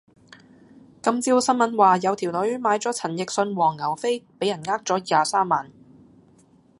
[0.99, 5.71] 今朝新聞話有條女買陳奕迅黃牛飛俾人呃咗廿三萬